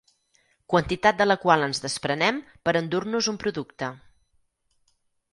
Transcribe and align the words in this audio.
Quantitat 0.73 1.17
de 1.17 1.25
la 1.27 1.35
qual 1.43 1.65
ens 1.65 1.81
desprenem 1.83 2.39
per 2.69 2.73
endur-nos 2.79 3.29
un 3.33 3.37
producte. 3.43 3.91